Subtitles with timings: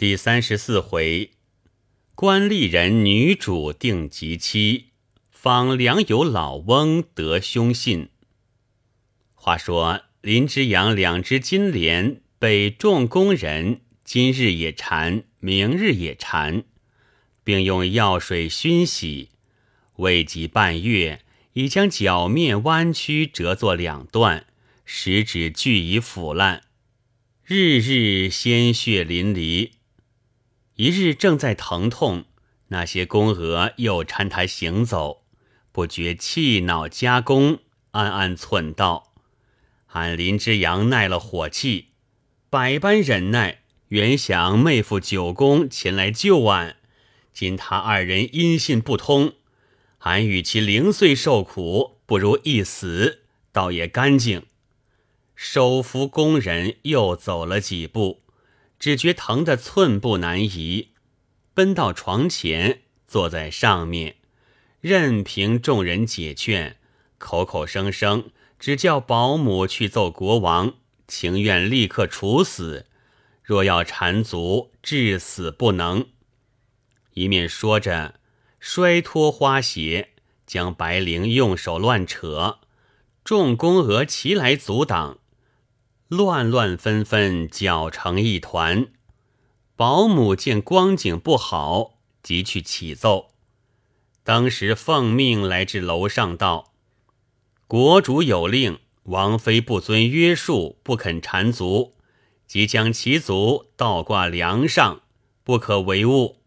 [0.00, 1.32] 第三十四回，
[2.14, 4.86] 官吏人女主定吉期，
[5.30, 8.08] 访良友老翁得凶信。
[9.34, 16.64] 话说林之阳两只金莲被众工人今日也缠，明日也缠，
[17.44, 19.28] 并用药水熏洗，
[19.96, 21.20] 未及半月，
[21.52, 24.46] 已将脚面弯曲折作两段，
[24.86, 26.62] 食指俱已腐烂，
[27.44, 29.72] 日日鲜血淋漓。
[30.80, 32.24] 一日正在疼痛，
[32.68, 35.24] 那些宫娥又搀他行走，
[35.72, 37.58] 不觉气恼加工，
[37.90, 39.12] 暗暗忖道
[39.92, 41.88] ：“俺林之阳耐了火气，
[42.48, 46.76] 百般忍耐，原想妹夫九公前来救俺。
[47.34, 49.34] 今他二人音信不通，
[49.98, 54.46] 俺与其零碎受苦，不如一死，倒也干净。”
[55.36, 58.19] 手扶工人又走了几步。
[58.80, 60.88] 只觉疼得寸步难移，
[61.52, 64.16] 奔到床前，坐在上面，
[64.80, 66.78] 任凭众人解劝，
[67.18, 72.86] 口口声声只叫保姆去奏国王，情愿立刻处死，
[73.44, 76.06] 若要缠足，至死不能。
[77.12, 78.14] 一面说着，
[78.58, 80.12] 摔脱花鞋，
[80.46, 82.60] 将白绫用手乱扯，
[83.22, 85.18] 众宫娥齐来阻挡。
[86.10, 88.88] 乱乱纷纷，搅成一团。
[89.76, 93.28] 保姆见光景不好，即去启奏。
[94.24, 96.72] 当时奉命来至楼上，道
[97.68, 101.94] ：“国主有令，王妃不遵约束，不肯缠足，
[102.44, 105.02] 即将其足倒挂梁上，
[105.44, 106.38] 不可为物。”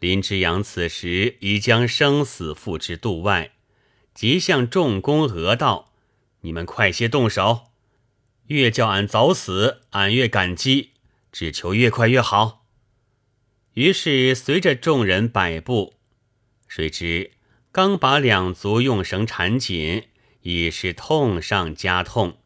[0.00, 3.52] 林之阳此时已将生死付之度外，
[4.12, 5.92] 即向众宫娥道
[6.42, 7.68] ：“你们快些动手。”
[8.48, 10.90] 越叫俺早死，俺越感激，
[11.32, 12.66] 只求越快越好。
[13.72, 15.94] 于是随着众人摆布，
[16.68, 17.32] 谁知
[17.72, 20.04] 刚把两足用绳缠紧，
[20.42, 22.36] 已是痛上加痛，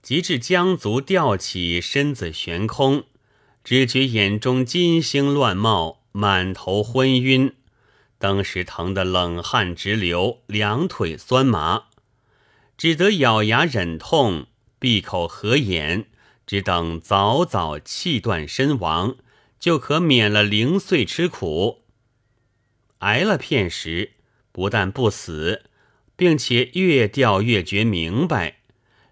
[0.00, 3.04] 及至将足吊起，身子悬空，
[3.64, 7.54] 只觉眼中金星乱冒，满头昏晕，
[8.16, 11.86] 当时疼得冷汗直流，两腿酸麻，
[12.78, 14.46] 只得咬牙忍痛。
[14.80, 16.06] 闭口合眼，
[16.46, 19.16] 只等早早气断身亡，
[19.60, 21.84] 就可免了零碎吃苦。
[22.98, 24.14] 挨了片时，
[24.50, 25.66] 不但不死，
[26.16, 28.60] 并且越掉越觉明白，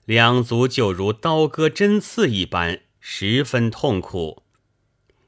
[0.07, 4.43] 两足就如刀割针刺一般，十分痛苦。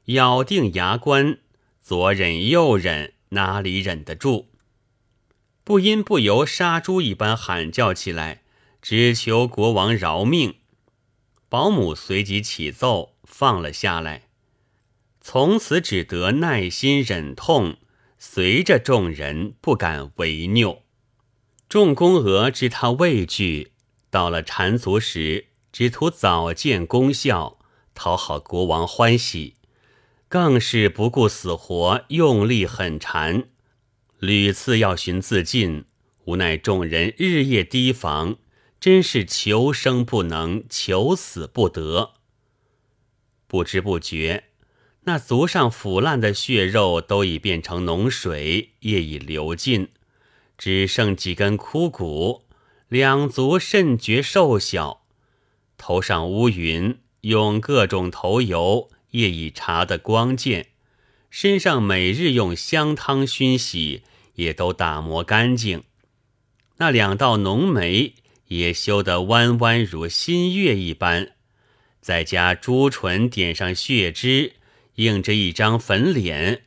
[0.05, 1.37] 咬定牙关，
[1.81, 4.47] 左忍右忍，哪里忍得住？
[5.63, 8.40] 不因不由杀猪一般喊叫起来。
[8.81, 10.55] 只求国王饶命，
[11.47, 14.23] 保姆随即起奏放了下来。
[15.21, 17.77] 从此只得耐心忍痛，
[18.17, 20.81] 随着众人不敢违拗。
[21.69, 23.71] 众宫娥知他畏惧，
[24.09, 27.59] 到了缠足时，只图早见功效，
[27.93, 29.57] 讨好国王欢喜，
[30.27, 33.47] 更是不顾死活，用力狠缠，
[34.17, 35.85] 屡次要寻自尽，
[36.25, 38.37] 无奈众人日夜提防。
[38.81, 42.15] 真是求生不能，求死不得。
[43.45, 44.45] 不知不觉，
[45.01, 49.89] 那足上腐烂的血肉都已变成脓水，液已流尽，
[50.57, 52.47] 只剩几根枯骨。
[52.87, 55.03] 两足甚觉瘦小，
[55.77, 60.69] 头上乌云，用各种头油液已查得光见，
[61.29, 64.01] 身上每日用香汤熏洗，
[64.33, 65.83] 也都打磨干净。
[66.77, 68.15] 那两道浓眉。
[68.51, 71.31] 也修得弯弯如新月一般，
[72.01, 74.57] 再加朱唇点上血脂，
[74.95, 76.63] 映着一张粉脸，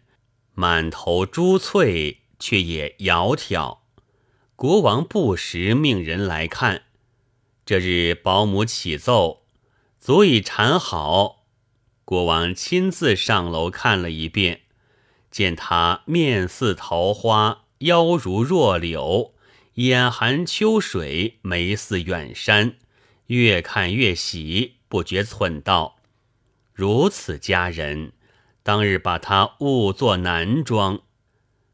[0.54, 3.80] 满头珠翠，却也窈窕。
[4.56, 6.84] 国王不时命人来看。
[7.66, 9.42] 这日保姆启奏，
[10.00, 11.44] 足以缠好。
[12.06, 14.62] 国王亲自上楼看了一遍，
[15.30, 19.33] 见他面似桃花，腰如弱柳。
[19.74, 22.76] 眼含秋水，眉似远山，
[23.26, 25.96] 越看越喜，不觉忖道
[26.72, 28.12] ：“如此佳人，
[28.62, 31.02] 当日把她误作男装，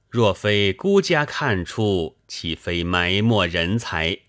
[0.08, 4.20] 若非孤家看出，岂非埋没人才？”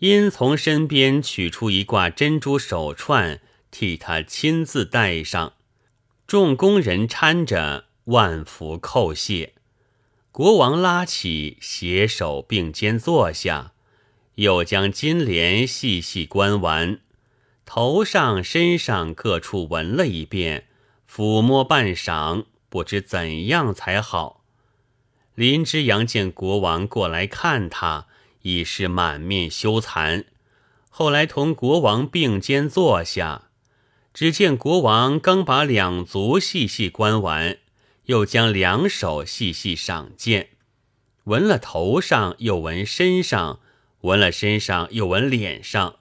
[0.00, 5.54] 因从身边取出一挂珍珠手串，替他亲自戴上。
[6.26, 9.54] 众工人搀着，万福叩谢。
[10.38, 13.72] 国王拉起，携手并肩坐下，
[14.36, 17.00] 又将金莲细细观完，
[17.64, 20.68] 头上、身上各处闻了一遍，
[21.12, 24.44] 抚摸半晌，不知怎样才好。
[25.34, 28.06] 林之阳见国王过来看他，
[28.42, 30.24] 已是满面羞惭。
[30.88, 33.48] 后来同国王并肩坐下，
[34.14, 37.58] 只见国王刚把两足细细观完，
[38.08, 40.50] 又将两手细细赏见，
[41.24, 43.60] 闻了头上，又闻身上，
[44.00, 45.96] 闻了身上，又闻脸上，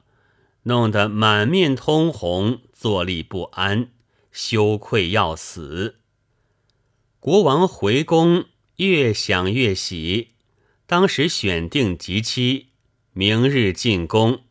[0.64, 3.90] 弄得满面通红，坐立不安，
[4.32, 6.00] 羞愧要死。
[7.20, 8.46] 国王回宫，
[8.78, 10.30] 越想越喜，
[10.86, 12.68] 当时选定吉期，
[13.12, 14.44] 明日进宫。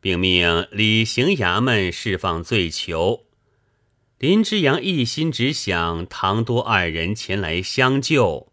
[0.00, 3.25] 并命李行衙门释放罪囚。
[4.26, 8.48] 林之阳一心只想唐多二人前来相救，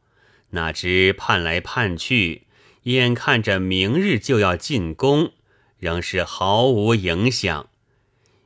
[0.52, 2.46] 哪知盼来盼去，
[2.84, 5.32] 眼看着明日就要进宫，
[5.80, 7.72] 仍是毫无影响。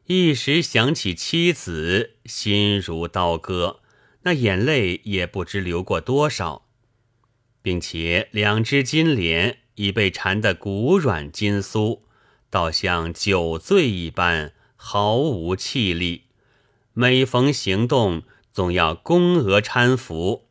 [0.05, 3.81] 一时想起妻子，心如刀割，
[4.21, 6.65] 那眼泪也不知流过多少，
[7.61, 12.03] 并且两只金莲已被缠得骨软筋酥。
[12.49, 16.26] 倒像酒醉一般，毫无气力。
[16.99, 20.47] 每逢行动，总要宫娥搀扶。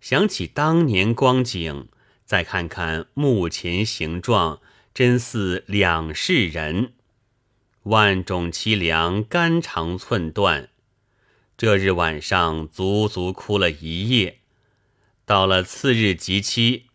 [0.00, 1.86] 想起当年光景，
[2.24, 4.60] 再看看目前形状，
[4.92, 6.94] 真似两世人。
[7.84, 10.70] 万种凄凉，肝肠寸断。
[11.56, 14.40] 这日晚上，足足哭了一夜。
[15.24, 16.86] 到了次日即期，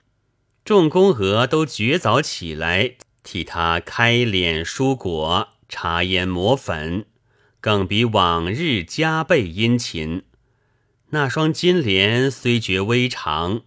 [0.65, 2.97] 众宫娥都绝早起来。
[3.23, 7.05] 替他开脸梳果，擦胭抹粉，
[7.59, 10.23] 更比往日加倍殷勤。
[11.09, 13.61] 那双金莲虽觉微长，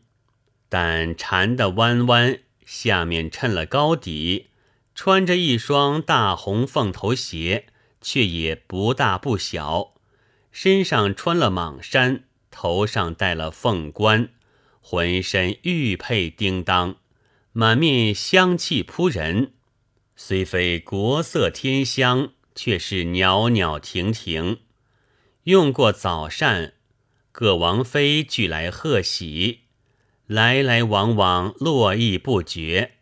[0.68, 4.48] 但缠得弯弯，下面衬了高底，
[4.94, 7.66] 穿着一双大红凤头鞋，
[8.00, 9.94] 却也不大不小。
[10.52, 14.30] 身上穿了蟒衫，头上戴了凤冠，
[14.80, 16.96] 浑身玉佩叮当。
[17.52, 19.54] 满面香气扑人，
[20.14, 24.60] 虽非国色天香，却是袅袅婷婷。
[25.44, 26.74] 用过早膳，
[27.32, 29.60] 各王妃俱来贺喜，
[30.26, 32.92] 来来往往，络绎不绝。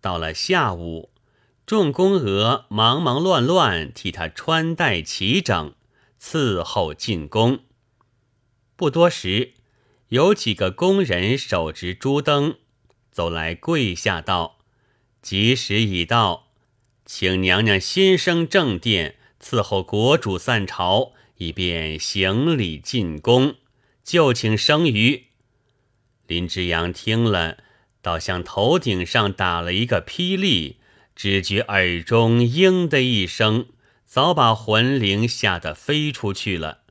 [0.00, 1.10] 到了下午，
[1.66, 5.74] 众宫娥忙忙乱乱替他穿戴齐整，
[6.20, 7.60] 伺候进宫。
[8.76, 9.54] 不多时，
[10.08, 12.56] 有几个宫人手执珠灯。
[13.10, 14.60] 走来跪下道
[15.20, 16.49] ：“吉时已到，
[17.12, 23.56] 请娘娘先生正殿伺候国主散朝，以便行礼进宫。
[24.04, 25.24] 就请生于。”
[26.28, 27.58] 林之阳听了，
[28.00, 30.76] 倒像头顶上打了一个霹雳，
[31.16, 33.66] 只觉耳中“嘤”的一声，
[34.04, 36.82] 早把魂灵吓得飞出去了。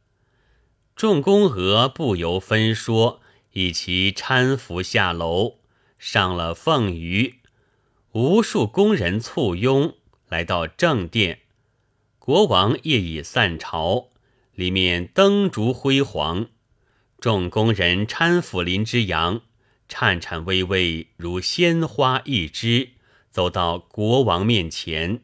[0.97, 3.21] 众宫娥不由分说，
[3.53, 5.59] 一齐搀扶下楼。
[5.97, 7.35] 上了凤舆，
[8.11, 9.95] 无数宫人簇拥
[10.29, 11.39] 来到正殿。
[12.17, 14.09] 国王夜已散朝，
[14.53, 16.47] 里面灯烛辉煌，
[17.19, 19.41] 众宫人搀扶林之阳，
[19.87, 22.89] 颤颤巍巍如鲜花一枝，
[23.31, 25.21] 走到国王面前，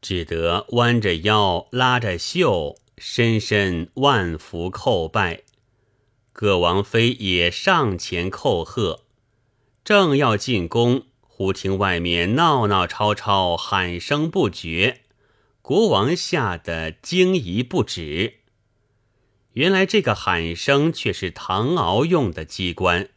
[0.00, 5.42] 只得弯着腰，拉着袖，深深万福叩拜。
[6.32, 9.04] 各王妃也上前叩贺。
[9.82, 11.06] 正要进宫，
[11.40, 15.04] 忽听外面闹闹吵吵，喊声不绝。
[15.62, 18.40] 国王吓得惊疑不止。
[19.54, 23.08] 原来这个喊声却是唐敖用的机关。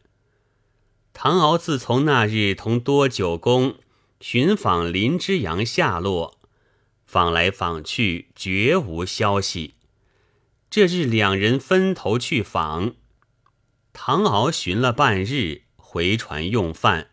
[1.12, 3.74] 唐敖自从那日同多九公
[4.20, 6.38] 寻访林之阳下落，
[7.04, 9.74] 访来访去，绝无消息。
[10.70, 12.94] 这日两人分头去访，
[13.92, 15.64] 唐敖寻了半日。
[15.76, 17.10] 回船用饭，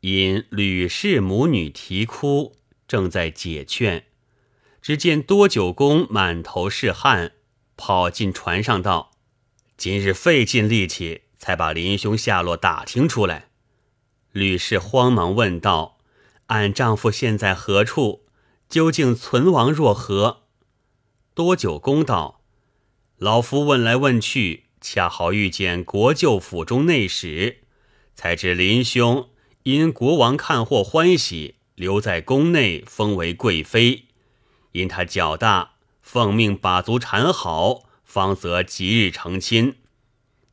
[0.00, 4.04] 因吕氏母女啼哭，正在解劝，
[4.80, 7.32] 只见多九公满头是汗，
[7.76, 9.10] 跑进船上道
[9.76, 13.48] ：“今日费尽力气，才把林兄下落打听出来。”
[14.30, 15.98] 吕氏慌忙问道
[16.46, 18.26] ：“俺丈夫现在何处？
[18.68, 20.42] 究竟存亡若何？”
[21.34, 22.42] 多九公道
[23.18, 27.62] ：“老夫问来问去，恰好遇见国舅府中内史。”
[28.14, 29.30] 才知林兄
[29.68, 34.06] 因国王看货欢喜，留在宫内封为贵妃。
[34.72, 39.76] 因他脚大，奉命把足缠好，方则即日成亲。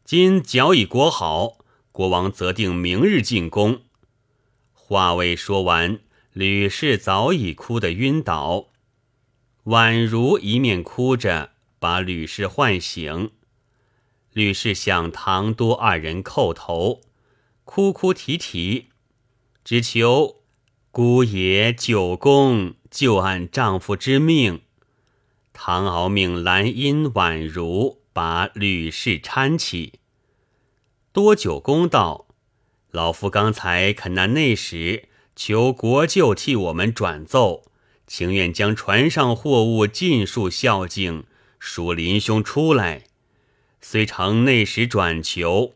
[0.03, 1.60] 今脚已裹好，
[1.93, 3.84] 国王则定明日进宫。
[4.74, 6.01] 话未说完，
[6.34, 8.65] 吕氏早已哭得晕倒。
[9.67, 13.31] 宛如一面哭着，把吕氏唤醒。
[14.34, 17.00] 吕氏向唐都二人叩头，
[17.63, 18.89] 哭哭啼啼，
[19.65, 20.43] 只求
[20.91, 24.62] 姑爷九公就按丈夫之命。
[25.53, 29.93] 唐敖命兰因、宛如把吕氏搀起。
[31.12, 32.27] 多九公道
[32.91, 37.63] ：“老夫刚才肯那内使求国舅替我们转奏。”
[38.05, 41.24] 情愿将船上货物尽数孝敬，
[41.57, 43.05] 赎林兄出来。
[43.81, 45.74] 虽承内使转求，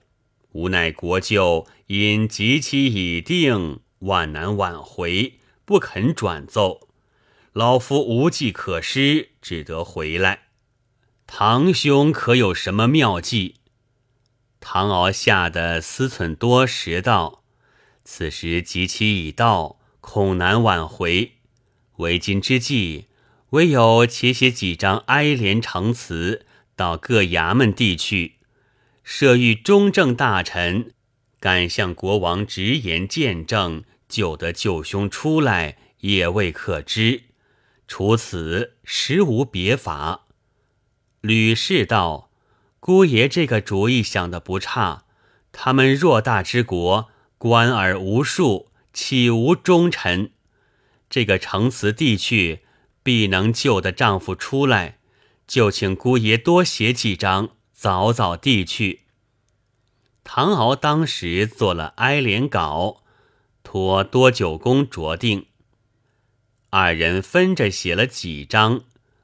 [0.51, 6.87] 无奈国舅因吉期已定，万难挽回，不肯转奏。
[7.51, 10.49] 老夫无计可施，只得回来。
[11.25, 13.55] 堂兄可有什么妙计？
[14.59, 17.43] 唐敖吓得思忖多时，道
[18.05, 21.37] ：“此时吉期已到，恐难挽回。”
[21.97, 23.07] 为今之计，
[23.49, 28.35] 唯有且写几张哀怜长词到各衙门地去，
[29.03, 30.93] 设谕中正大臣，
[31.39, 37.23] 敢向国王直言见证，救得舅兄出来，也未可知。
[37.87, 40.25] 除此，实无别法。
[41.21, 42.29] 吕氏道
[42.79, 45.05] ：“姑爷这个主意想得不差。
[45.51, 50.31] 他们偌大之国，官儿无数，岂无忠臣？”
[51.09, 52.59] 这个城词递去，
[53.01, 54.99] 必能救得丈夫出来。
[55.47, 59.05] 就请姑爷多写几张，早早递去。
[60.31, 63.01] 唐敖当时做了哀怜稿，
[63.63, 65.47] 托多九公酌定。
[66.69, 68.83] 二人分着写了几张，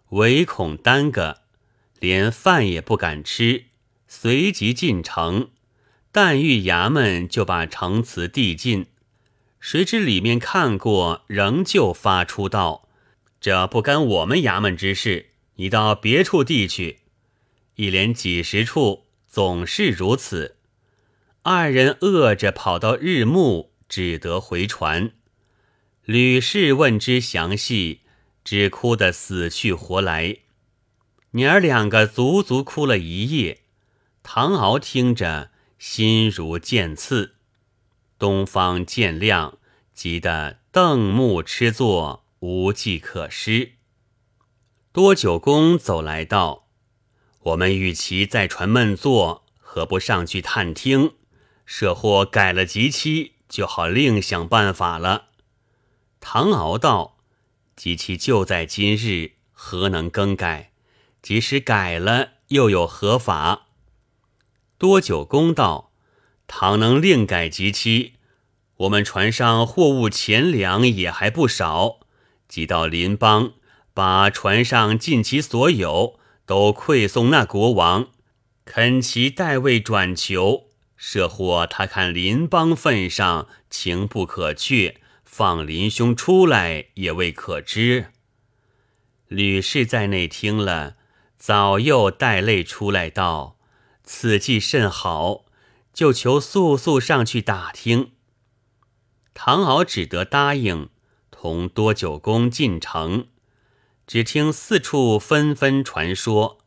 [0.09, 1.41] 唯恐耽搁，
[1.99, 3.65] 连饭也不敢吃，
[4.07, 5.51] 随即进城。
[6.11, 8.87] 但遇衙门，就把城词递进。
[9.59, 12.89] 谁知里面看过，仍旧发出道
[13.39, 17.01] ：“这不干我们衙门之事，你到别处递去。”
[17.77, 20.53] 一连几十处，总是如此。
[21.47, 25.11] 二人饿着跑到日暮，只得回船。
[26.03, 28.01] 吕氏问之详细，
[28.43, 30.39] 只哭得死去活来。
[31.33, 33.61] 娘儿两个足足哭了一夜。
[34.23, 37.35] 唐敖听着，心如剑刺。
[38.17, 39.59] 东方渐亮，
[39.93, 43.73] 急得瞪目痴坐，无计可施。
[44.91, 46.69] 多九公走来道
[47.41, 51.13] ：“我们与其在船闷坐，何不上去探听？
[51.65, 55.25] 设或改了吉期，就好另想办法了。”
[56.19, 57.17] 唐敖道
[57.75, 60.71] ：“吉期就在今日，何能更改？
[61.21, 63.67] 即使改了，又有何法？”
[64.77, 65.91] 多九公道。
[66.47, 68.13] 倘能另改吉期，
[68.77, 72.01] 我们船上货物钱粮也还不少。
[72.47, 73.53] 即到邻邦，
[73.95, 78.09] 把船上尽其所有都馈送那国王，
[78.63, 80.65] 恳其代位转求。
[80.97, 88.11] 设或他看邻邦份上情不可却，放林兄出来也未可知。
[89.27, 90.95] 吕氏在内听了，
[91.37, 93.57] 早又带泪出来道
[94.03, 95.45] ：“此计甚好。”
[95.95, 98.11] 就求速速上去打听。
[99.33, 100.89] 唐敖只得答应，
[101.31, 103.27] 同多九公进城。
[104.05, 106.59] 只听四处纷纷传说，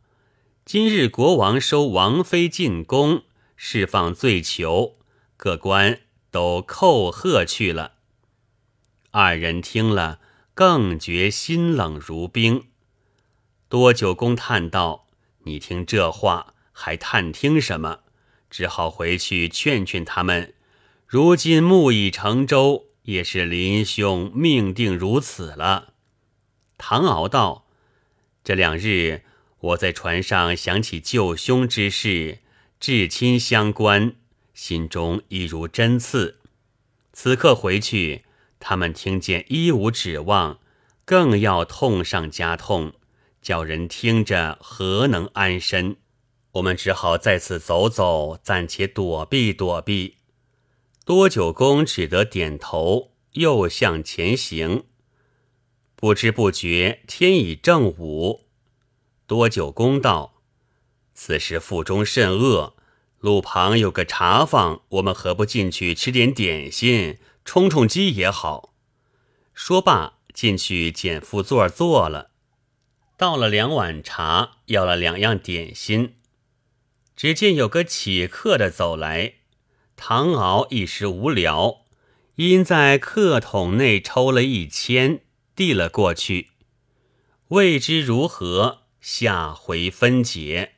[0.65, 3.25] 今日国王收王妃进宫，
[3.61, 4.97] 释放罪囚，
[5.37, 7.95] 各官都叩贺去了。
[9.11, 10.21] 二人听了，
[10.55, 12.69] 更觉心冷如冰。
[13.69, 15.09] 多九公叹道
[15.43, 18.01] ：“你听这话，还探听什么？”
[18.49, 20.55] 只好回去劝劝他们。
[21.05, 25.95] 如今木已成舟，也是林兄命定如此了。
[26.79, 27.67] 唐敖道
[28.45, 29.25] ：“这两日
[29.59, 32.39] 我在船上想起舅兄之事，
[32.81, 34.15] 至亲相关，
[34.55, 36.39] 心中一如针刺。
[37.13, 38.25] 此刻回去，
[38.61, 40.61] 他们听见一无指望，
[41.05, 42.93] 更要痛上加痛，
[43.43, 45.97] 叫人听着何能安身？”
[46.53, 50.17] 我们只好在此走走，暂且躲避躲避。
[51.05, 54.85] 多九公只得点头，又向前行。
[55.95, 58.47] 不知不觉，天已正午。
[59.27, 60.38] 多九公道
[61.21, 62.75] ：“此时腹中甚饿，
[63.19, 68.73] 路旁有个茶坊，我们何不进去吃点点心，充充饥也好？”
[69.53, 72.31] 说罢，进去捡副座坐了，
[73.17, 76.15] 倒了两碗茶，要了两样点心。
[77.17, 79.39] 只见有个乞客的走来，
[79.97, 81.79] 唐敖一时无聊，
[82.37, 85.23] 因在客桶内抽了一签，
[85.57, 86.51] 递了过去。
[87.49, 90.77] 未知如何，下回分解。